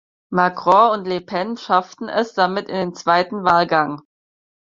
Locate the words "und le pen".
0.99-1.57